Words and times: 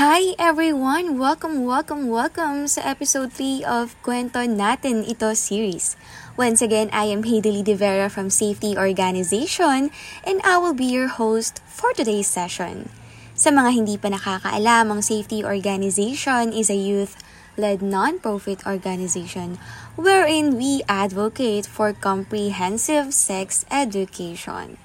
Hi 0.00 0.32
everyone! 0.40 1.20
Welcome, 1.20 1.68
welcome, 1.68 2.08
welcome 2.08 2.64
sa 2.64 2.80
episode 2.80 3.28
3 3.28 3.60
of 3.60 3.92
Kwento 4.00 4.40
Natin 4.40 5.04
Ito 5.04 5.36
series. 5.36 6.00
Once 6.32 6.64
again, 6.64 6.88
I 6.96 7.12
am 7.12 7.28
Haideli 7.28 7.60
De 7.60 7.76
Vera 7.76 8.08
from 8.08 8.32
Safety 8.32 8.72
Organization 8.72 9.92
and 10.24 10.40
I 10.48 10.56
will 10.56 10.72
be 10.72 10.88
your 10.88 11.12
host 11.12 11.60
for 11.68 11.92
today's 11.92 12.24
session. 12.24 12.88
Sa 13.36 13.52
mga 13.52 13.84
hindi 13.84 14.00
pa 14.00 14.08
nakakaalam, 14.08 14.88
ang 14.88 15.04
Safety 15.04 15.44
Organization 15.44 16.56
is 16.56 16.72
a 16.72 16.80
youth-led 16.80 17.84
non-profit 17.84 18.64
organization 18.64 19.60
wherein 20.00 20.56
we 20.56 20.80
advocate 20.88 21.68
for 21.68 21.92
comprehensive 21.92 23.12
sex 23.12 23.68
education. 23.68 24.80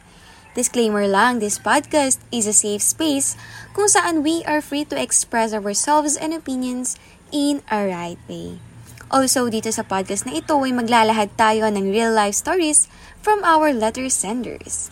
Disclaimer 0.57 1.05
lang, 1.05 1.37
this 1.37 1.61
podcast 1.61 2.17
is 2.33 2.49
a 2.49 2.55
safe 2.57 2.81
space 2.81 3.37
kung 3.77 3.85
saan 3.85 4.25
we 4.25 4.41
are 4.49 4.57
free 4.57 4.81
to 4.89 4.97
express 4.97 5.53
ourselves 5.53 6.17
and 6.17 6.33
opinions 6.33 6.97
in 7.29 7.61
a 7.69 7.85
right 7.85 8.17
way. 8.25 8.57
Also, 9.13 9.53
dito 9.53 9.69
sa 9.69 9.85
podcast 9.85 10.25
na 10.25 10.33
ito 10.33 10.57
ay 10.57 10.73
maglalahad 10.73 11.29
tayo 11.37 11.69
ng 11.69 11.93
real-life 11.93 12.33
stories 12.33 12.89
from 13.21 13.45
our 13.45 13.69
letter 13.69 14.09
senders. 14.09 14.89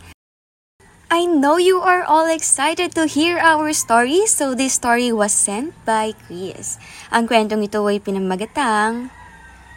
I 1.10 1.26
know 1.26 1.58
you 1.58 1.82
are 1.82 2.06
all 2.06 2.30
excited 2.30 2.94
to 2.94 3.10
hear 3.10 3.42
our 3.42 3.74
story, 3.74 4.30
so 4.30 4.54
this 4.54 4.78
story 4.78 5.10
was 5.10 5.34
sent 5.34 5.74
by 5.82 6.14
Chris. 6.30 6.78
Ang 7.10 7.26
kwentong 7.26 7.66
ito 7.66 7.82
ay 7.90 7.98
pinamagatang 7.98 9.10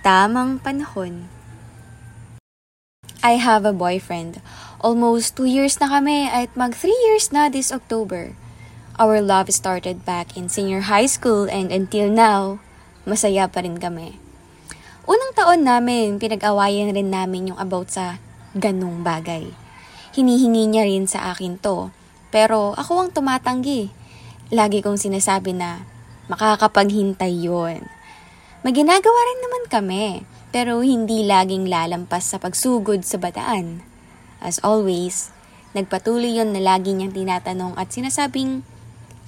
Tamang 0.05 0.61
Panahon. 0.61 1.33
I 3.25 3.41
have 3.41 3.65
a 3.65 3.73
boyfriend. 3.73 4.45
Almost 4.79 5.35
two 5.35 5.51
years 5.51 5.83
na 5.83 5.91
kami 5.91 6.31
at 6.31 6.55
mag 6.55 6.71
three 6.71 6.95
years 7.11 7.35
na 7.35 7.51
this 7.51 7.75
October. 7.75 8.39
Our 8.95 9.19
love 9.19 9.51
started 9.51 10.07
back 10.07 10.39
in 10.39 10.47
senior 10.47 10.87
high 10.87 11.11
school 11.11 11.51
and 11.51 11.75
until 11.75 12.07
now, 12.07 12.63
masaya 13.03 13.51
pa 13.51 13.67
rin 13.67 13.83
kami. 13.83 14.23
Unang 15.03 15.35
taon 15.35 15.67
namin, 15.67 16.23
pinag-awayan 16.23 16.95
rin 16.95 17.11
namin 17.11 17.51
yung 17.51 17.59
about 17.59 17.91
sa 17.91 18.23
ganung 18.55 19.03
bagay. 19.03 19.51
Hinihingi 20.15 20.71
niya 20.71 20.87
rin 20.87 21.11
sa 21.11 21.35
akin 21.35 21.59
to, 21.59 21.91
pero 22.31 22.71
ako 22.79 23.03
ang 23.03 23.11
tumatanggi. 23.11 23.91
Lagi 24.55 24.79
kong 24.79 24.95
sinasabi 24.95 25.59
na 25.59 25.83
makakapaghintay 26.31 27.35
yon. 27.35 27.83
Maginagawa 28.63 29.21
rin 29.27 29.41
naman 29.43 29.65
kami, 29.67 30.07
pero 30.55 30.87
hindi 30.87 31.27
laging 31.27 31.67
lalampas 31.67 32.31
sa 32.31 32.39
pagsugod 32.39 33.03
sa 33.03 33.19
bataan. 33.19 33.88
As 34.39 34.63
always, 34.63 35.35
nagpatuloy 35.75 36.39
yon 36.39 36.55
na 36.55 36.63
lagi 36.63 36.95
niyang 36.95 37.15
tinatanong 37.15 37.75
at 37.75 37.91
sinasabing, 37.91 38.63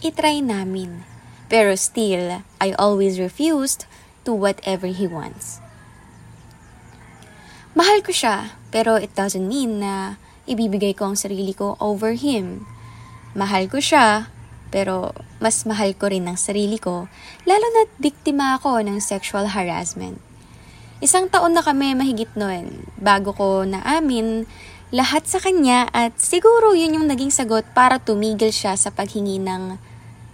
itry 0.01 0.41
namin. 0.41 1.03
Pero 1.51 1.75
still, 1.75 2.47
I 2.63 2.73
always 2.79 3.19
refused 3.19 3.87
to 4.23 4.31
whatever 4.31 4.87
he 4.87 5.11
wants. 5.11 5.59
Mahal 7.75 8.03
ko 8.03 8.11
siya, 8.15 8.55
pero 8.71 8.99
it 8.99 9.15
doesn't 9.15 9.47
mean 9.47 9.83
na 9.83 10.19
ibibigay 10.47 10.95
ko 10.95 11.11
ang 11.11 11.19
sarili 11.19 11.55
ko 11.55 11.79
over 11.79 12.19
him. 12.19 12.67
Mahal 13.35 13.71
ko 13.71 13.79
siya, 13.79 14.31
pero 14.75 15.15
mas 15.43 15.67
mahal 15.67 15.95
ko 15.95 16.11
rin 16.11 16.27
ang 16.27 16.39
sarili 16.39 16.79
ko, 16.79 17.11
lalo 17.47 17.67
na't 17.75 17.91
biktima 17.99 18.59
ako 18.59 18.83
ng 18.83 18.99
sexual 19.03 19.51
harassment. 19.51 20.19
Isang 21.01 21.33
taon 21.33 21.57
na 21.57 21.63
kami 21.65 21.97
mahigit 21.97 22.31
noon 22.37 22.87
bago 23.01 23.33
ko 23.33 23.65
naamin 23.67 24.45
lahat 24.91 25.23
sa 25.23 25.39
kanya 25.39 25.87
at 25.95 26.19
siguro 26.19 26.75
yun 26.75 26.99
yung 26.99 27.07
naging 27.07 27.31
sagot 27.31 27.63
para 27.71 28.03
tumigil 28.03 28.51
siya 28.51 28.75
sa 28.75 28.91
paghingi 28.91 29.39
ng 29.39 29.79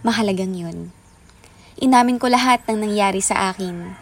mahalagang 0.01 0.57
yun. 0.57 0.97
Inamin 1.77 2.17
ko 2.17 2.33
lahat 2.33 2.65
ng 2.65 2.81
nangyari 2.81 3.21
sa 3.21 3.53
akin 3.53 3.93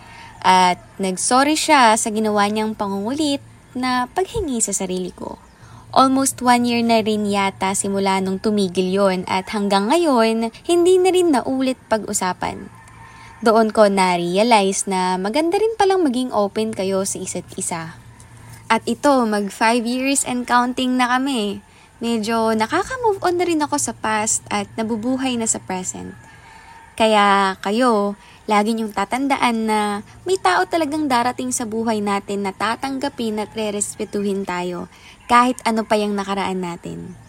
at 0.46 0.78
nagsorry 1.02 1.58
siya 1.58 1.98
sa 1.98 2.08
ginawa 2.14 2.46
niyang 2.46 2.78
pangungulit 2.78 3.42
na 3.74 4.06
paghingi 4.14 4.62
sa 4.62 4.70
sarili 4.70 5.10
ko. 5.10 5.42
Almost 5.90 6.38
one 6.38 6.66
year 6.66 6.82
na 6.86 7.02
rin 7.02 7.26
yata 7.26 7.74
simula 7.74 8.22
nung 8.22 8.38
tumigil 8.38 8.94
yon 8.94 9.26
at 9.26 9.50
hanggang 9.50 9.90
ngayon, 9.90 10.54
hindi 10.66 10.94
na 11.02 11.10
rin 11.10 11.34
naulit 11.34 11.78
pag-usapan. 11.90 12.70
Doon 13.42 13.74
ko 13.74 13.90
na-realize 13.90 14.86
na 14.86 15.18
maganda 15.18 15.58
rin 15.58 15.74
palang 15.74 16.06
maging 16.06 16.30
open 16.30 16.70
kayo 16.70 17.02
sa 17.02 17.18
isa't 17.18 17.46
isa. 17.58 18.03
At 18.68 18.82
ito, 18.88 19.12
mag 19.28 19.52
5 19.52 19.84
years 19.84 20.24
and 20.24 20.48
counting 20.48 20.96
na 20.96 21.16
kami. 21.16 21.60
Medyo 22.00 22.56
nakaka-move 22.56 23.20
on 23.20 23.36
na 23.36 23.44
rin 23.44 23.64
ako 23.64 23.76
sa 23.78 23.92
past 23.96 24.44
at 24.48 24.68
nabubuhay 24.76 25.36
na 25.36 25.46
sa 25.48 25.60
present. 25.62 26.16
Kaya 26.94 27.58
kayo, 27.58 28.14
lagi 28.46 28.76
niyong 28.76 28.94
tatandaan 28.94 29.66
na 29.66 29.80
may 30.22 30.38
tao 30.38 30.62
talagang 30.68 31.10
darating 31.10 31.50
sa 31.50 31.66
buhay 31.66 31.98
natin 31.98 32.46
na 32.46 32.52
tatanggapin 32.52 33.40
at 33.40 33.50
re-respetuhin 33.56 34.46
tayo 34.46 34.86
kahit 35.26 35.58
ano 35.64 35.82
pa 35.82 35.96
yung 35.96 36.12
nakaraan 36.12 36.60
natin. 36.60 37.23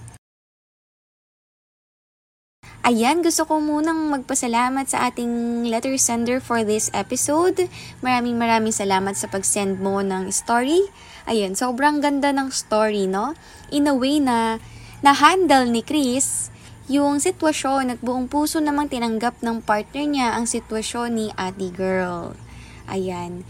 Ayan, 2.85 3.25
gusto 3.25 3.49
ko 3.49 3.57
munang 3.57 4.13
magpasalamat 4.13 4.85
sa 4.85 5.09
ating 5.09 5.65
letter 5.65 5.97
sender 5.97 6.37
for 6.37 6.61
this 6.61 6.93
episode. 6.93 7.65
Maraming 8.05 8.37
maraming 8.37 8.69
salamat 8.69 9.17
sa 9.17 9.25
pag-send 9.25 9.81
mo 9.81 10.05
ng 10.05 10.29
story. 10.29 10.85
Ayan, 11.25 11.57
sobrang 11.57 11.97
ganda 11.97 12.29
ng 12.29 12.53
story, 12.53 13.09
no? 13.09 13.33
In 13.73 13.89
a 13.89 13.97
way 13.97 14.21
na 14.21 14.61
na-handle 15.01 15.65
ni 15.65 15.81
Chris 15.81 16.53
yung 16.85 17.17
sitwasyon 17.17 17.97
at 17.97 17.99
buong 18.05 18.29
puso 18.29 18.61
namang 18.61 18.93
tinanggap 18.93 19.41
ng 19.41 19.65
partner 19.65 20.05
niya 20.05 20.37
ang 20.37 20.45
sitwasyon 20.45 21.09
ni 21.09 21.27
Ate 21.41 21.73
Girl. 21.73 22.37
Ayan. 22.85 23.49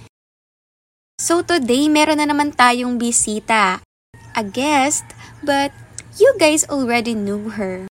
So 1.19 1.43
today, 1.43 1.91
meron 1.91 2.23
na 2.23 2.31
naman 2.31 2.55
tayong 2.55 2.95
bisita. 2.95 3.83
A 4.31 4.43
guest, 4.47 5.03
but 5.43 5.75
you 6.15 6.31
guys 6.39 6.63
already 6.71 7.11
knew 7.11 7.51
her 7.59 7.91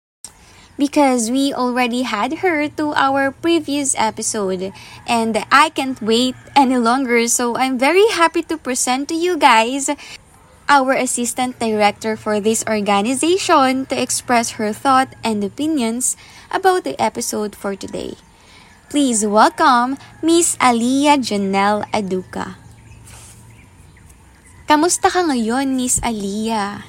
because 0.78 1.30
we 1.30 1.54
already 1.54 2.06
had 2.06 2.46
her 2.46 2.70
to 2.70 2.94
our 2.94 3.34
previous 3.34 3.98
episode 3.98 4.72
and 5.10 5.34
I 5.52 5.70
can't 5.70 6.02
wait 6.02 6.36
any 6.56 6.78
longer 6.78 7.28
so 7.28 7.58
I'm 7.58 7.78
very 7.78 8.08
happy 8.14 8.42
to 8.50 8.58
present 8.58 9.10
to 9.10 9.16
you 9.16 9.38
guys 9.38 9.90
our 10.70 10.94
assistant 10.94 11.60
director 11.60 12.16
for 12.16 12.40
this 12.40 12.64
organization 12.68 13.88
to 13.88 13.96
express 13.96 14.60
her 14.62 14.72
thought 14.72 15.16
and 15.24 15.44
opinions 15.44 16.16
about 16.52 16.84
the 16.84 17.00
episode 17.02 17.56
for 17.56 17.76
today. 17.76 18.16
Please 18.92 19.26
welcome 19.26 19.98
Miss 20.24 20.56
Aliyah 20.60 21.20
Janelle 21.20 21.88
Aduka. 21.92 22.56
Kamusta 24.68 25.08
ka 25.08 25.24
ngayon, 25.24 25.80
Miss 25.80 26.00
Aliyah? 26.04 26.84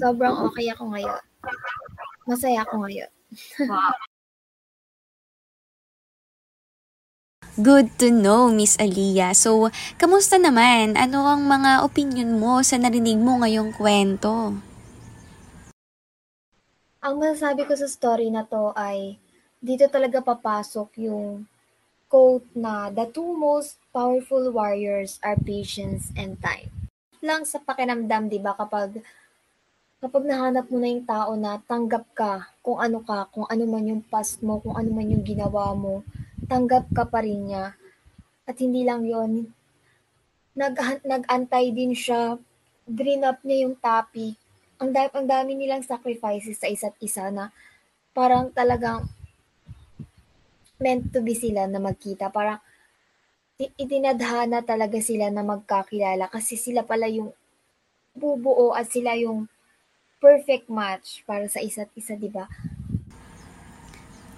Sobrang 0.00 0.36
okay 0.48 0.72
ako 0.72 0.96
ngayon. 0.96 1.20
Masaya 2.24 2.64
ako 2.64 2.84
ngayon. 2.84 3.10
wow. 3.68 3.94
Good 7.54 8.02
to 8.02 8.10
know, 8.10 8.50
Miss 8.50 8.74
Aliyah. 8.82 9.30
So, 9.30 9.70
kamusta 9.94 10.42
naman? 10.42 10.98
Ano 10.98 11.22
ang 11.22 11.46
mga 11.46 11.86
opinion 11.86 12.34
mo 12.34 12.58
sa 12.66 12.82
narinig 12.82 13.14
mo 13.14 13.38
ngayong 13.38 13.70
kwento? 13.70 14.58
Ang 16.98 17.14
masasabi 17.14 17.62
ko 17.62 17.78
sa 17.78 17.86
story 17.86 18.26
na 18.34 18.42
to 18.42 18.74
ay 18.74 19.22
dito 19.62 19.86
talaga 19.86 20.18
papasok 20.18 20.98
yung 21.06 21.46
quote 22.10 22.42
na 22.58 22.90
the 22.90 23.06
two 23.06 23.30
most 23.38 23.78
powerful 23.94 24.50
warriors 24.50 25.22
are 25.22 25.38
patience 25.38 26.10
and 26.18 26.42
time. 26.42 26.74
Lang 27.22 27.46
sa 27.46 27.62
pakinamdam, 27.62 28.34
di 28.34 28.42
ba, 28.42 28.58
kapag 28.58 28.98
kapag 30.04 30.28
nahanap 30.28 30.68
mo 30.68 30.76
na 30.76 30.92
yung 30.92 31.08
tao 31.08 31.32
na 31.32 31.56
tanggap 31.64 32.04
ka 32.12 32.52
kung 32.60 32.76
ano 32.76 33.00
ka, 33.00 33.24
kung 33.32 33.48
ano 33.48 33.64
man 33.64 33.88
yung 33.88 34.04
past 34.04 34.44
mo, 34.44 34.60
kung 34.60 34.76
ano 34.76 34.92
man 34.92 35.08
yung 35.08 35.24
ginawa 35.24 35.72
mo, 35.72 36.04
tanggap 36.44 36.92
ka 36.92 37.08
pa 37.08 37.24
rin 37.24 37.48
niya. 37.48 37.72
At 38.44 38.60
hindi 38.60 38.84
lang 38.84 39.08
yon 39.08 39.48
nag, 40.52 40.76
nag-antay 41.08 41.72
din 41.72 41.96
siya, 41.96 42.36
drain 42.84 43.24
up 43.24 43.40
niya 43.48 43.64
yung 43.64 43.80
topic. 43.80 44.36
Ang, 44.76 44.92
dami, 44.92 45.08
ang 45.16 45.24
dami 45.24 45.50
nilang 45.56 45.80
sacrifices 45.80 46.60
sa 46.60 46.68
isa't 46.68 47.00
isa 47.00 47.32
na 47.32 47.48
parang 48.12 48.52
talagang 48.52 49.08
meant 50.76 51.08
to 51.16 51.24
be 51.24 51.32
sila 51.32 51.64
na 51.64 51.80
magkita. 51.80 52.28
Parang 52.28 52.60
itinadhana 53.56 54.60
talaga 54.60 55.00
sila 55.00 55.32
na 55.32 55.40
magkakilala 55.40 56.28
kasi 56.28 56.60
sila 56.60 56.84
pala 56.84 57.08
yung 57.08 57.32
bubuo 58.12 58.76
at 58.76 58.84
sila 58.92 59.16
yung 59.16 59.48
perfect 60.24 60.72
match 60.72 61.20
para 61.28 61.44
sa 61.52 61.60
isa't 61.60 61.92
isa, 61.92 62.16
di 62.16 62.32
ba? 62.32 62.48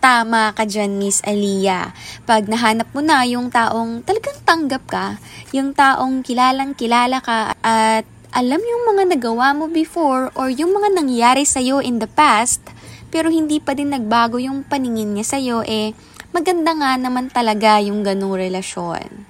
Tama 0.03 0.51
ka 0.55 0.67
dyan, 0.67 0.99
Miss 0.99 1.23
Aliyah. 1.23 1.95
Pag 2.27 2.51
nahanap 2.51 2.91
mo 2.91 3.03
na 3.03 3.23
yung 3.27 3.51
taong 3.51 4.03
talagang 4.03 4.39
tanggap 4.43 4.83
ka, 4.87 5.07
yung 5.55 5.71
taong 5.75 6.27
kilalang 6.27 6.75
kilala 6.75 7.23
ka 7.23 7.55
at 7.63 8.07
alam 8.31 8.63
yung 8.63 8.83
mga 8.95 9.19
nagawa 9.19 9.51
mo 9.51 9.67
before 9.67 10.31
or 10.39 10.47
yung 10.47 10.75
mga 10.75 10.95
nangyari 10.95 11.43
sa'yo 11.43 11.83
in 11.83 11.99
the 11.99 12.07
past, 12.07 12.63
pero 13.11 13.35
hindi 13.35 13.59
pa 13.59 13.75
din 13.75 13.91
nagbago 13.91 14.39
yung 14.39 14.63
paningin 14.63 15.15
niya 15.15 15.27
sa'yo, 15.39 15.67
eh, 15.67 15.91
maganda 16.31 16.71
nga 16.77 16.95
naman 16.95 17.27
talaga 17.27 17.83
yung 17.83 18.07
ganong 18.07 18.39
relasyon. 18.39 19.26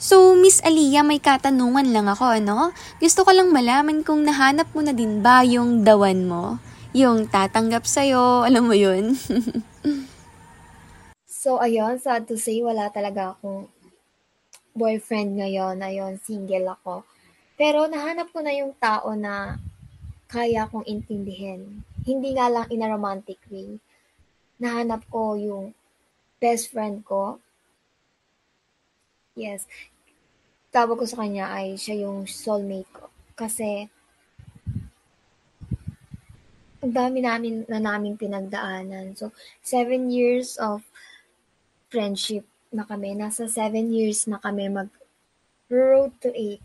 So, 0.00 0.32
Miss 0.32 0.64
Aliyah, 0.64 1.04
may 1.04 1.20
katanungan 1.20 1.92
lang 1.92 2.08
ako, 2.08 2.40
ano? 2.40 2.72
Gusto 2.96 3.20
ko 3.20 3.36
lang 3.36 3.52
malaman 3.52 4.00
kung 4.00 4.24
nahanap 4.24 4.72
mo 4.72 4.80
na 4.80 4.96
din 4.96 5.20
ba 5.20 5.44
yung 5.44 5.84
dawan 5.84 6.24
mo? 6.24 6.56
Yung 6.96 7.28
tatanggap 7.28 7.84
sa'yo, 7.84 8.48
alam 8.48 8.64
mo 8.64 8.72
yun? 8.72 9.12
so, 11.44 11.60
ayun, 11.60 12.00
sad 12.00 12.24
to 12.24 12.40
say, 12.40 12.64
wala 12.64 12.88
talaga 12.88 13.36
akong 13.36 13.68
boyfriend 14.72 15.36
ngayon. 15.36 15.84
Ayun, 15.84 16.16
single 16.24 16.80
ako. 16.80 17.04
Pero 17.60 17.84
nahanap 17.84 18.32
ko 18.32 18.40
na 18.40 18.56
yung 18.56 18.72
tao 18.80 19.12
na 19.12 19.60
kaya 20.32 20.64
kong 20.72 20.88
intindihin. 20.88 21.84
Hindi 22.08 22.40
nga 22.40 22.48
lang 22.48 22.72
in 22.72 22.80
a 22.80 22.88
romantic 22.88 23.36
way. 23.52 23.76
Nahanap 24.56 25.04
ko 25.12 25.36
yung 25.36 25.76
best 26.40 26.72
friend 26.72 27.04
ko. 27.04 27.36
Yes. 29.36 29.64
Tawag 30.70 31.02
ko 31.02 31.06
sa 31.06 31.26
kanya 31.26 31.50
ay 31.50 31.74
siya 31.74 32.06
yung 32.06 32.30
soulmate 32.30 32.86
ko. 32.94 33.10
Kasi 33.34 33.90
ang 36.80 36.92
dami 36.94 37.20
namin 37.20 37.66
na 37.66 37.82
naming 37.82 38.14
pinagdaanan. 38.14 39.18
So, 39.18 39.34
seven 39.60 40.08
years 40.08 40.54
of 40.56 40.86
friendship 41.90 42.46
na 42.70 42.86
kami. 42.86 43.18
Nasa 43.18 43.50
seven 43.50 43.90
years 43.90 44.30
na 44.30 44.38
kami 44.38 44.70
mag 44.70 44.88
road 45.66 46.14
to 46.22 46.30
eight. 46.32 46.62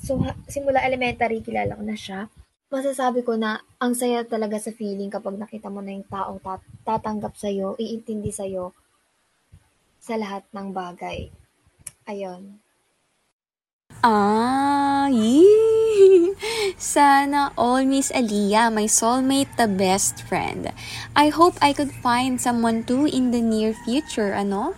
So, 0.00 0.22
simula 0.46 0.80
elementary, 0.86 1.42
kilala 1.42 1.74
ko 1.74 1.82
na 1.82 1.98
siya. 1.98 2.30
Masasabi 2.70 3.22
ko 3.22 3.38
na 3.38 3.62
ang 3.78 3.94
saya 3.94 4.26
talaga 4.26 4.58
sa 4.58 4.74
feeling 4.74 5.10
kapag 5.10 5.38
nakita 5.38 5.70
mo 5.70 5.78
na 5.82 5.94
yung 5.94 6.06
taong 6.06 6.42
tat- 6.42 6.70
tatanggap 6.82 7.34
sa'yo, 7.38 7.78
iintindi 7.78 8.34
sa'yo 8.34 8.74
sa 10.02 10.18
lahat 10.18 10.42
ng 10.50 10.74
bagay. 10.74 11.30
Ayun. 12.10 12.58
Ah. 14.04 15.08
Sana 16.76 17.56
all 17.56 17.88
Miss 17.88 18.12
Aliyah, 18.12 18.68
my 18.68 18.84
soulmate, 18.84 19.48
the 19.56 19.64
best 19.64 20.20
friend. 20.28 20.76
I 21.16 21.32
hope 21.32 21.56
I 21.64 21.72
could 21.72 21.88
find 22.04 22.36
someone 22.36 22.84
too 22.84 23.08
in 23.08 23.32
the 23.32 23.40
near 23.40 23.72
future, 23.72 24.36
ano? 24.36 24.76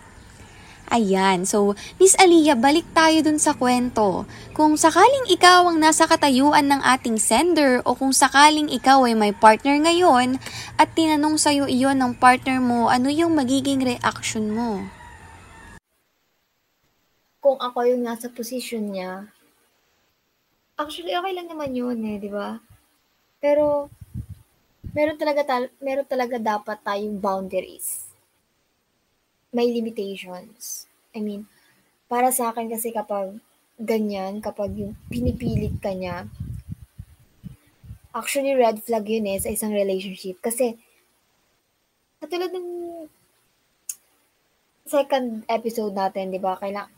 Ayan, 0.94 1.42
so 1.42 1.74
Miss 1.98 2.14
Aliyah, 2.22 2.54
balik 2.54 2.86
tayo 2.94 3.18
dun 3.26 3.42
sa 3.42 3.58
kwento. 3.58 4.30
Kung 4.54 4.78
sakaling 4.78 5.26
ikaw 5.26 5.66
ang 5.74 5.82
nasa 5.82 6.06
katayuan 6.06 6.70
ng 6.70 6.86
ating 6.86 7.18
sender 7.18 7.82
o 7.82 7.98
kung 7.98 8.14
sakaling 8.14 8.70
ikaw 8.70 9.10
ay 9.10 9.18
may 9.18 9.34
partner 9.34 9.74
ngayon 9.82 10.38
at 10.78 10.94
tinanong 10.94 11.34
sa'yo 11.34 11.66
iyon 11.66 11.98
ng 11.98 12.14
partner 12.22 12.62
mo, 12.62 12.86
ano 12.86 13.10
yung 13.10 13.34
magiging 13.34 13.82
reaction 13.82 14.54
mo? 14.54 14.86
Kung 17.46 17.62
ako 17.62 17.86
yung 17.86 18.02
nasa 18.02 18.26
position 18.26 18.90
niya, 18.90 19.30
actually 20.74 21.14
okay 21.14 21.30
lang 21.30 21.46
naman 21.46 21.78
yun 21.78 21.94
eh, 22.02 22.18
di 22.18 22.26
ba? 22.26 22.58
Pero 23.38 23.86
meron 24.90 25.14
talaga 25.14 25.46
tal- 25.46 25.70
meron 25.78 26.10
talaga 26.10 26.42
dapat 26.42 26.82
tayong 26.82 27.22
boundaries. 27.22 28.10
May 29.54 29.70
limitations. 29.70 30.90
I 31.14 31.22
mean, 31.22 31.46
para 32.10 32.34
sa 32.34 32.50
akin 32.50 32.66
kasi 32.66 32.90
kapag 32.90 33.38
ganyan, 33.78 34.42
kapag 34.42 34.74
yung 34.74 34.98
pinipilit 35.06 35.78
ka 35.78 35.94
niya, 35.94 36.26
actually 38.10 38.58
red 38.58 38.82
flag 38.82 39.06
yun 39.06 39.30
eh 39.30 39.38
sa 39.38 39.54
isang 39.54 39.70
relationship. 39.70 40.42
Kasi, 40.42 40.74
katulad 42.18 42.50
ng 42.50 42.68
second 44.82 45.46
episode 45.46 45.94
natin, 45.94 46.34
di 46.34 46.42
ba, 46.42 46.58
kailangan, 46.58 46.95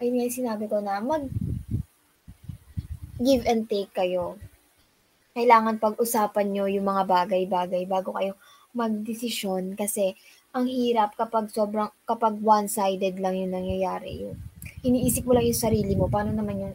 ayun 0.00 0.16
nga 0.16 0.26
yung 0.26 0.38
sinabi 0.40 0.64
ko 0.64 0.80
na 0.80 0.96
mag 1.04 1.28
give 3.20 3.44
and 3.44 3.68
take 3.68 3.92
kayo. 3.92 4.40
Kailangan 5.36 5.76
pag-usapan 5.76 6.46
nyo 6.50 6.64
yung 6.72 6.88
mga 6.88 7.04
bagay-bagay 7.04 7.84
bago 7.84 8.16
kayo 8.16 8.32
magdesisyon 8.72 9.76
kasi 9.76 10.16
ang 10.56 10.64
hirap 10.66 11.14
kapag 11.20 11.52
sobrang 11.52 11.92
kapag 12.08 12.40
one-sided 12.40 13.20
lang 13.20 13.36
yung 13.38 13.52
nangyayari 13.54 14.26
yung 14.26 14.36
iniisip 14.82 15.26
mo 15.26 15.36
lang 15.36 15.46
yung 15.46 15.58
sarili 15.58 15.94
mo 15.94 16.06
paano 16.10 16.34
naman 16.34 16.64
yung 16.64 16.74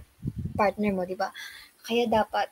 partner 0.55 0.91
mo 0.93 1.03
di 1.03 1.17
ba? 1.17 1.33
Kaya 1.83 2.07
dapat 2.07 2.47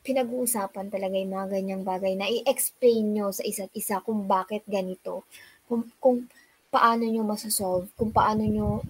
pinag-uusapan 0.00 0.88
talaga 0.88 1.14
yung 1.14 1.34
mga 1.36 1.46
ganyang 1.54 1.82
bagay 1.84 2.16
na 2.16 2.26
i-explain 2.26 3.14
nyo 3.14 3.30
sa 3.30 3.44
isa't 3.44 3.70
isa 3.76 4.00
kung 4.00 4.24
bakit 4.24 4.64
ganito. 4.64 5.28
Kung, 5.68 5.86
kung 6.02 6.26
paano 6.70 7.02
nyo 7.02 7.26
masasolve 7.26 7.90
kung 7.98 8.14
paano 8.14 8.46
nyo 8.46 8.86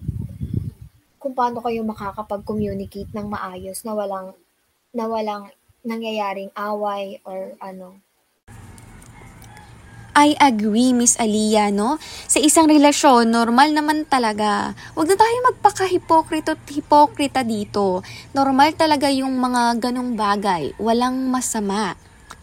kung 1.21 1.37
paano 1.37 1.61
kayo 1.61 1.85
makakapag-communicate 1.85 3.13
ng 3.13 3.29
maayos 3.29 3.85
na 3.85 3.93
walang 3.93 4.33
na 4.89 5.05
walang 5.05 5.53
nangyayaring 5.85 6.49
away 6.57 7.21
or 7.21 7.53
ano. 7.61 8.01
I 10.11 10.35
agree, 10.43 10.91
Miss 10.91 11.15
Aliyah, 11.15 11.71
no? 11.71 11.95
Sa 12.27 12.35
isang 12.43 12.67
relasyon, 12.67 13.31
normal 13.31 13.71
naman 13.71 14.03
talaga. 14.03 14.75
Huwag 14.91 15.07
na 15.07 15.15
tayo 15.15 15.35
magpaka-hipokrito 15.47 16.59
at 16.59 16.67
hipokrita 16.67 17.47
dito. 17.47 18.03
Normal 18.35 18.75
talaga 18.75 19.07
yung 19.07 19.31
mga 19.39 19.79
ganong 19.79 20.19
bagay. 20.19 20.75
Walang 20.75 21.31
masama. 21.31 21.95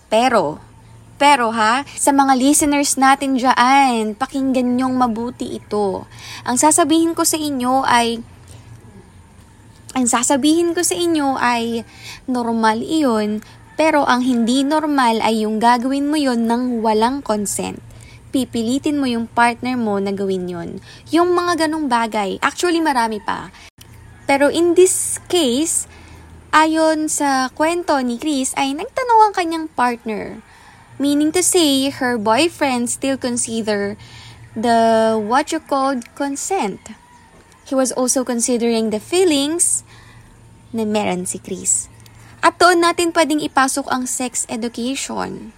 Pero, 0.08 0.56
pero 1.20 1.52
ha, 1.52 1.84
sa 1.84 2.08
mga 2.08 2.40
listeners 2.40 2.96
natin 2.96 3.36
dyan, 3.36 4.16
pakinggan 4.16 4.80
nyong 4.80 4.96
mabuti 4.96 5.60
ito. 5.60 6.08
Ang 6.48 6.56
sasabihin 6.56 7.12
ko 7.12 7.28
sa 7.28 7.36
inyo 7.36 7.84
ay, 7.84 8.24
ang 9.98 10.06
sasabihin 10.06 10.78
ko 10.78 10.86
sa 10.86 10.94
inyo 10.94 11.34
ay 11.42 11.82
normal 12.30 12.78
iyon, 12.78 13.42
pero 13.74 14.06
ang 14.06 14.22
hindi 14.22 14.62
normal 14.62 15.18
ay 15.18 15.42
yung 15.42 15.58
gagawin 15.58 16.06
mo 16.06 16.14
yon 16.14 16.46
ng 16.46 16.78
walang 16.86 17.18
consent. 17.18 17.82
Pipilitin 18.30 19.02
mo 19.02 19.10
yung 19.10 19.26
partner 19.26 19.74
mo 19.74 19.98
na 19.98 20.14
gawin 20.14 20.46
yon. 20.46 20.78
Yung 21.10 21.34
mga 21.34 21.66
ganong 21.66 21.90
bagay, 21.90 22.38
actually 22.38 22.78
marami 22.78 23.18
pa. 23.18 23.50
Pero 24.22 24.46
in 24.54 24.78
this 24.78 25.18
case, 25.26 25.90
ayon 26.54 27.10
sa 27.10 27.50
kwento 27.50 27.98
ni 27.98 28.22
Chris 28.22 28.54
ay 28.54 28.78
nagtanong 28.78 29.20
ang 29.26 29.34
kanyang 29.34 29.66
partner. 29.66 30.38
Meaning 31.02 31.34
to 31.34 31.42
say, 31.42 31.90
her 31.90 32.14
boyfriend 32.14 32.86
still 32.86 33.18
consider 33.18 33.98
the 34.54 35.18
what 35.18 35.50
you 35.50 35.58
called 35.58 36.06
consent. 36.14 36.94
He 37.68 37.76
was 37.76 37.92
also 37.92 38.24
considering 38.24 38.88
the 38.88 38.96
feelings 38.96 39.84
na 40.72 40.88
meron 40.88 41.28
si 41.28 41.36
Chris. 41.36 41.92
At 42.40 42.56
doon 42.56 42.80
natin 42.80 43.12
pwedeng 43.12 43.44
ipasok 43.44 43.92
ang 43.92 44.08
sex 44.08 44.48
education. 44.48 45.52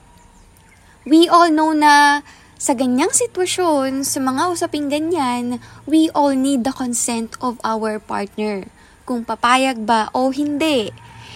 We 1.06 1.30
all 1.30 1.54
know 1.54 1.70
na 1.70 2.26
sa 2.58 2.74
ganyang 2.74 3.14
sitwasyon, 3.14 4.02
sa 4.02 4.18
mga 4.18 4.42
usaping 4.50 4.90
ganyan, 4.90 5.62
we 5.86 6.10
all 6.10 6.34
need 6.34 6.66
the 6.66 6.74
consent 6.74 7.38
of 7.38 7.62
our 7.62 8.02
partner. 8.02 8.66
Kung 9.06 9.22
papayag 9.22 9.86
ba 9.86 10.10
o 10.10 10.34
hindi. 10.34 10.90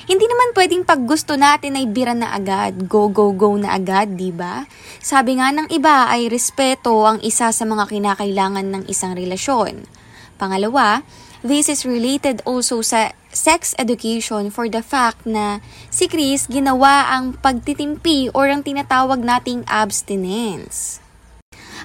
Hindi 0.04 0.26
naman 0.28 0.52
pwedeng 0.52 0.84
pag 0.84 1.00
gusto 1.06 1.32
natin 1.38 1.80
ay 1.80 1.88
bira 1.88 2.12
na 2.12 2.36
agad, 2.36 2.90
go 2.90 3.08
go 3.08 3.32
go 3.32 3.56
na 3.56 3.72
agad, 3.78 4.20
di 4.20 4.28
ba? 4.34 4.68
Sabi 5.00 5.40
nga 5.40 5.48
ng 5.48 5.72
iba 5.72 6.12
ay 6.12 6.28
respeto 6.28 7.08
ang 7.08 7.22
isa 7.24 7.48
sa 7.48 7.64
mga 7.64 7.88
kinakailangan 7.88 8.68
ng 8.68 8.82
isang 8.90 9.16
relasyon. 9.16 10.03
Pangalawa, 10.36 11.06
this 11.44 11.68
is 11.68 11.84
related 11.84 12.40
also 12.48 12.80
sa 12.80 13.12
sex 13.34 13.74
education 13.78 14.48
for 14.48 14.70
the 14.70 14.80
fact 14.80 15.26
na 15.26 15.58
si 15.90 16.06
Chris 16.06 16.46
ginawa 16.46 17.10
ang 17.10 17.34
pagtitimpi 17.36 18.30
or 18.32 18.46
ang 18.46 18.62
tinatawag 18.62 19.20
nating 19.20 19.66
abstinence. 19.66 21.02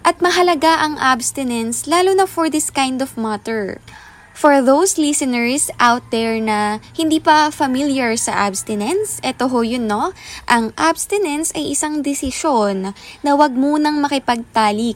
At 0.05 0.23
mahalaga 0.23 0.79
ang 0.79 0.95
abstinence 0.95 1.89
lalo 1.89 2.15
na 2.15 2.29
for 2.29 2.47
this 2.47 2.71
kind 2.71 3.03
of 3.03 3.19
matter. 3.19 3.81
For 4.39 4.63
those 4.63 4.95
listeners 4.95 5.67
out 5.83 6.15
there 6.15 6.39
na 6.39 6.79
hindi 6.95 7.19
pa 7.19 7.51
familiar 7.51 8.15
sa 8.15 8.47
abstinence, 8.47 9.19
eto 9.19 9.51
ho 9.51 9.59
yun 9.67 9.91
no, 9.91 10.15
ang 10.47 10.71
abstinence 10.79 11.51
ay 11.59 11.75
isang 11.75 11.99
desisyon 11.99 12.95
na 13.19 13.31
wag 13.35 13.51
munang 13.51 13.99
makipagtalik. 13.99 14.95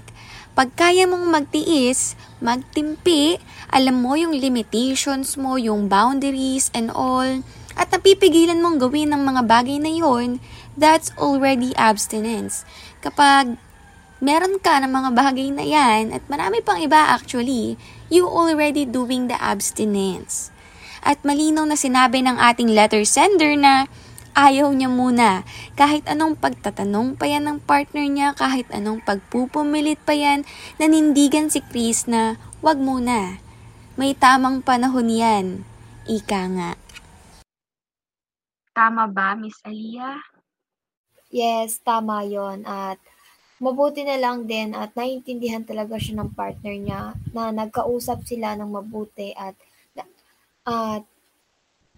Pag 0.54 0.78
kaya 0.78 1.10
mong 1.10 1.34
magtiis, 1.34 2.14
magtimpi, 2.38 3.42
alam 3.74 4.06
mo 4.06 4.14
yung 4.14 4.38
limitations 4.38 5.34
mo, 5.34 5.58
yung 5.58 5.90
boundaries 5.90 6.70
and 6.78 6.94
all, 6.94 7.42
at 7.74 7.90
napipigilan 7.90 8.62
mong 8.62 8.78
gawin 8.78 9.10
ng 9.18 9.22
mga 9.26 9.42
bagay 9.50 9.82
na 9.82 9.90
yon, 9.90 10.38
that's 10.78 11.10
already 11.18 11.74
abstinence. 11.74 12.70
Kapag 13.02 13.58
meron 14.22 14.62
ka 14.62 14.78
ng 14.78 14.94
mga 14.94 15.10
bagay 15.18 15.50
na 15.50 15.66
yan, 15.66 16.14
at 16.14 16.22
marami 16.30 16.62
pang 16.62 16.78
iba 16.78 17.18
actually, 17.18 17.74
you 18.14 18.30
already 18.30 18.86
doing 18.86 19.26
the 19.26 19.38
abstinence. 19.42 20.54
At 21.02 21.18
malinaw 21.26 21.66
na 21.66 21.74
sinabi 21.74 22.22
ng 22.22 22.38
ating 22.38 22.70
letter 22.70 23.02
sender 23.10 23.58
na 23.58 23.90
Ayaw 24.34 24.74
niya 24.74 24.90
muna. 24.90 25.46
Kahit 25.78 26.10
anong 26.10 26.42
pagtatanong 26.42 27.22
pa 27.22 27.30
yan 27.30 27.46
ng 27.46 27.60
partner 27.62 28.06
niya, 28.10 28.34
kahit 28.34 28.66
anong 28.74 29.06
pagpupumilit 29.06 30.02
pa 30.02 30.18
yan, 30.18 30.42
nanindigan 30.82 31.54
si 31.54 31.62
Chris 31.62 32.10
na 32.10 32.42
wag 32.66 32.82
muna. 32.82 33.38
May 33.94 34.18
tamang 34.18 34.66
panahon 34.66 35.06
yan. 35.06 35.46
Ika 36.10 36.42
nga. 36.50 36.72
Tama 38.74 39.06
ba, 39.06 39.38
Miss 39.38 39.62
Aliyah? 39.62 40.18
Yes, 41.30 41.78
tama 41.86 42.26
yon 42.26 42.66
At 42.66 42.98
mabuti 43.62 44.02
na 44.02 44.18
lang 44.18 44.50
din 44.50 44.74
at 44.74 44.98
naiintindihan 44.98 45.62
talaga 45.62 46.02
siya 46.02 46.22
ng 46.22 46.34
partner 46.34 46.74
niya 46.74 47.02
na 47.34 47.54
nagkausap 47.54 48.26
sila 48.26 48.58
ng 48.58 48.70
mabuti 48.70 49.30
at 49.38 49.54
at 50.64 51.04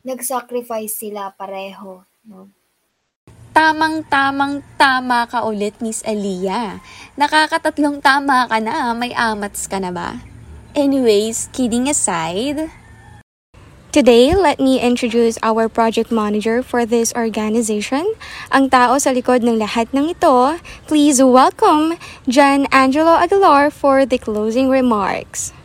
nag-sacrifice 0.05 0.93
sila 0.93 1.31
pareho. 1.33 2.03
No? 2.25 2.49
Tamang-tamang 3.53 4.65
tama 4.81 5.29
ka 5.29 5.45
ulit, 5.45 5.77
Miss 5.77 6.01
Aliyah. 6.01 6.81
Nakakatatlong 7.15 8.01
tama 8.01 8.49
ka 8.49 8.57
na, 8.57 8.97
may 8.97 9.13
amats 9.13 9.69
ka 9.69 9.77
na 9.77 9.93
ba? 9.93 10.25
Anyways, 10.73 11.53
kidding 11.53 11.85
aside, 11.85 12.73
Today, 13.95 14.35
let 14.35 14.59
me 14.59 14.75
introduce 14.83 15.39
our 15.39 15.71
project 15.71 16.11
manager 16.11 16.59
for 16.59 16.83
this 16.83 17.15
organization, 17.15 18.03
ang 18.51 18.67
tao 18.67 18.99
sa 18.99 19.15
likod 19.15 19.39
ng 19.39 19.55
lahat 19.55 19.87
ng 19.95 20.11
ito. 20.11 20.59
Please 20.83 21.23
welcome 21.23 21.95
John 22.27 22.67
Angelo 22.75 23.15
Aguilar 23.15 23.71
for 23.71 24.03
the 24.03 24.19
closing 24.19 24.67
remarks. 24.67 25.55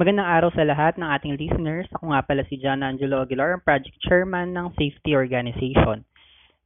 Magandang 0.00 0.32
araw 0.32 0.48
sa 0.56 0.64
lahat 0.64 0.96
ng 0.96 1.04
ating 1.04 1.36
listeners. 1.36 1.84
Ako 1.92 2.16
nga 2.16 2.24
pala 2.24 2.40
si 2.48 2.56
John 2.56 2.80
Angelo 2.80 3.20
Aguilar, 3.20 3.60
project 3.60 4.00
chairman 4.00 4.56
ng 4.56 4.72
Safety 4.72 5.12
Organization. 5.12 6.08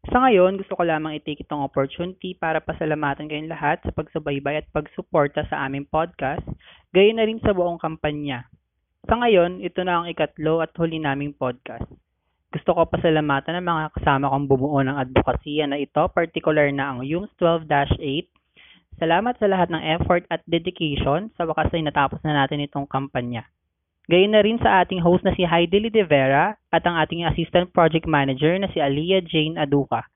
Sa 0.07 0.23
ngayon, 0.23 0.55
gusto 0.55 0.79
ko 0.79 0.87
lamang 0.87 1.19
i-take 1.19 1.43
itong 1.43 1.67
opportunity 1.67 2.39
para 2.39 2.63
pasalamatan 2.63 3.27
kayong 3.27 3.51
lahat 3.51 3.83
sa 3.83 3.91
pagsubaybay 3.91 4.63
at 4.63 4.71
pagsuporta 4.71 5.43
sa 5.51 5.67
aming 5.67 5.83
podcast, 5.83 6.47
gayon 6.95 7.19
na 7.19 7.27
rin 7.27 7.43
sa 7.43 7.51
buong 7.51 7.83
kampanya. 7.83 8.47
Sa 9.11 9.19
ngayon, 9.19 9.67
ito 9.67 9.83
na 9.83 9.99
ang 9.99 10.07
ikatlo 10.07 10.63
at 10.63 10.71
huli 10.79 11.03
naming 11.03 11.35
podcast. 11.35 11.91
Gusto 12.55 12.71
ko 12.71 12.87
pasalamatan 12.87 13.59
ang 13.59 13.67
mga 13.67 13.99
kasama 13.99 14.31
kong 14.31 14.47
bumuo 14.47 14.79
ng 14.79 14.95
advokasya 14.95 15.67
na 15.67 15.83
ito, 15.83 16.07
particular 16.15 16.71
na 16.71 16.95
ang 16.95 17.03
UMS 17.03 17.35
12-8. 17.43 18.31
Salamat 18.95 19.35
sa 19.43 19.51
lahat 19.51 19.75
ng 19.75 19.83
effort 19.99 20.23
at 20.31 20.47
dedication. 20.47 21.27
Sa 21.35 21.51
wakas 21.51 21.75
ay 21.75 21.83
natapos 21.83 22.23
na 22.23 22.39
natin 22.39 22.63
itong 22.63 22.87
kampanya. 22.87 23.43
Gayon 24.07 24.37
na 24.37 24.45
rin 24.45 24.61
sa 24.61 24.85
ating 24.85 25.03
host 25.03 25.27
na 25.27 25.35
si 25.35 25.43
Heidi 25.43 25.83
Lidevera 25.83 26.55
at 26.71 26.85
ang 26.87 27.01
ating 27.01 27.27
assistant 27.27 27.73
project 27.75 28.07
manager 28.07 28.55
na 28.61 28.71
si 28.71 28.79
Aliyah 28.79 29.25
Jane 29.25 29.59
Aduca. 29.59 30.07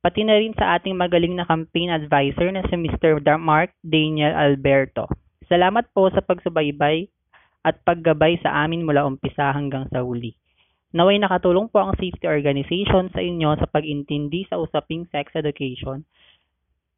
Pati 0.00 0.24
na 0.24 0.40
rin 0.40 0.56
sa 0.56 0.80
ating 0.80 0.96
magaling 0.96 1.36
na 1.36 1.44
campaign 1.44 1.92
advisor 1.92 2.48
na 2.50 2.64
si 2.66 2.74
Mr. 2.74 3.20
Mark 3.36 3.76
Daniel 3.84 4.32
Alberto. 4.32 5.06
Salamat 5.46 5.92
po 5.92 6.08
sa 6.08 6.24
pagsubaybay 6.24 7.06
at 7.68 7.76
paggabay 7.84 8.40
sa 8.40 8.64
amin 8.64 8.88
mula 8.88 9.04
umpisa 9.04 9.52
hanggang 9.52 9.84
sa 9.92 10.00
huli. 10.00 10.32
Naway 10.96 11.20
nakatulong 11.22 11.70
po 11.70 11.84
ang 11.84 11.94
safety 12.00 12.26
organization 12.26 13.12
sa 13.14 13.20
inyo 13.22 13.54
sa 13.60 13.68
pag-intindi 13.70 14.48
sa 14.48 14.58
usaping 14.58 15.06
sex 15.12 15.30
education 15.38 16.02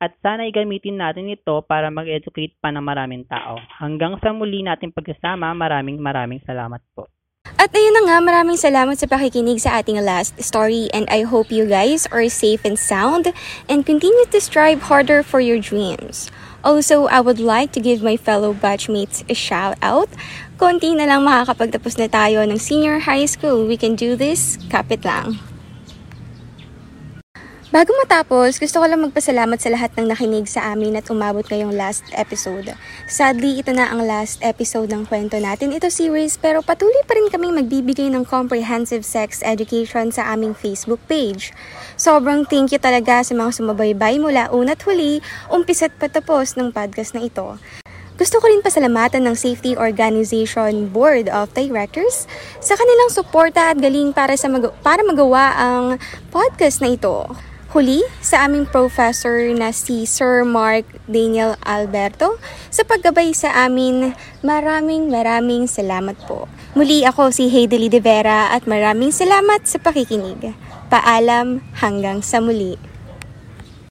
at 0.03 0.19
sana 0.19 0.51
gamitin 0.51 0.99
natin 0.99 1.31
ito 1.31 1.63
para 1.63 1.87
mag-educate 1.87 2.59
pa 2.59 2.75
ng 2.75 2.83
maraming 2.83 3.23
tao. 3.31 3.63
Hanggang 3.79 4.19
sa 4.19 4.35
muli 4.35 4.67
natin 4.67 4.91
pagsasama, 4.91 5.55
maraming 5.55 6.03
maraming 6.03 6.43
salamat 6.43 6.83
po. 6.99 7.07
At 7.63 7.71
ayun 7.71 7.95
na 7.95 8.03
nga, 8.11 8.19
maraming 8.19 8.59
salamat 8.59 8.99
sa 8.99 9.07
pakikinig 9.07 9.63
sa 9.63 9.79
ating 9.79 10.03
last 10.03 10.35
story 10.43 10.91
and 10.91 11.07
I 11.07 11.23
hope 11.23 11.55
you 11.55 11.71
guys 11.71 12.11
are 12.11 12.27
safe 12.27 12.67
and 12.67 12.75
sound 12.75 13.31
and 13.71 13.87
continue 13.87 14.27
to 14.35 14.43
strive 14.43 14.91
harder 14.91 15.23
for 15.23 15.39
your 15.39 15.63
dreams. 15.63 16.27
Also, 16.67 17.07
I 17.07 17.23
would 17.23 17.39
like 17.39 17.71
to 17.75 17.83
give 17.83 18.03
my 18.03 18.19
fellow 18.19 18.55
batchmates 18.55 19.23
a 19.31 19.35
shout 19.35 19.79
out. 19.83 20.11
Konti 20.59 20.95
na 20.95 21.07
lang 21.07 21.23
makakapagtapos 21.23 21.99
na 21.99 22.11
tayo 22.11 22.43
ng 22.43 22.59
senior 22.59 23.07
high 23.07 23.27
school. 23.27 23.67
We 23.67 23.79
can 23.79 23.95
do 23.95 24.19
this, 24.19 24.59
kapit 24.71 25.07
lang. 25.07 25.39
Bago 27.73 27.89
matapos, 28.05 28.61
gusto 28.61 28.85
ko 28.85 28.87
lang 28.87 29.01
magpasalamat 29.01 29.57
sa 29.57 29.73
lahat 29.73 29.97
ng 29.97 30.13
nakinig 30.13 30.45
sa 30.45 30.77
amin 30.77 30.93
at 30.93 31.09
umabot 31.09 31.41
ngayong 31.41 31.73
last 31.73 32.05
episode. 32.13 32.69
Sadly, 33.09 33.65
ito 33.65 33.73
na 33.73 33.89
ang 33.89 34.05
last 34.05 34.45
episode 34.45 34.93
ng 34.93 35.09
kwento 35.09 35.41
natin 35.41 35.73
ito 35.73 35.89
series 35.89 36.37
pero 36.37 36.61
patuloy 36.61 37.01
pa 37.09 37.17
rin 37.17 37.33
kaming 37.33 37.57
magbibigay 37.57 38.13
ng 38.13 38.29
comprehensive 38.29 39.09
sex 39.09 39.41
education 39.41 40.13
sa 40.13 40.37
aming 40.37 40.53
Facebook 40.53 41.01
page. 41.09 41.57
Sobrang 41.97 42.45
thank 42.45 42.77
you 42.77 42.81
talaga 42.81 43.25
sa 43.25 43.33
mga 43.33 43.57
sumabaybay 43.57 44.21
mula 44.21 44.53
una't 44.53 44.85
huli, 44.85 45.25
umpisa't 45.49 45.97
patapos 45.97 46.61
ng 46.61 46.77
podcast 46.77 47.17
na 47.17 47.25
ito. 47.25 47.57
Gusto 48.21 48.37
ko 48.37 48.53
rin 48.53 48.61
pasalamatan 48.61 49.25
ng 49.25 49.33
Safety 49.33 49.81
Organization 49.81 50.93
Board 50.93 51.33
of 51.33 51.49
Directors 51.57 52.29
sa 52.61 52.77
kanilang 52.77 53.09
suporta 53.09 53.73
at 53.73 53.81
galing 53.81 54.13
para 54.13 54.37
sa 54.37 54.53
mag- 54.53 54.77
para 54.85 55.01
magawa 55.01 55.57
ang 55.57 55.97
podcast 56.29 56.85
na 56.85 56.93
ito. 56.93 57.33
Huli, 57.73 58.05
sa 58.21 58.45
aming 58.45 58.69
professor 58.69 59.49
na 59.57 59.73
si 59.73 60.05
Sir 60.05 60.45
Mark 60.45 60.85
Daniel 61.09 61.57
Alberto 61.65 62.37
sa 62.69 62.85
paggabay 62.85 63.33
sa 63.33 63.65
amin, 63.65 64.13
maraming 64.45 65.09
maraming 65.09 65.65
salamat 65.65 66.21
po. 66.29 66.53
Muli 66.77 67.09
ako 67.09 67.33
si 67.33 67.49
Haideli 67.49 67.89
De 67.89 67.97
Vera 67.97 68.53
at 68.53 68.69
maraming 68.69 69.09
salamat 69.09 69.65
sa 69.65 69.81
pakikinig. 69.81 70.53
Paalam 70.93 71.65
hanggang 71.81 72.21
sa 72.21 72.45
muli. 72.45 72.92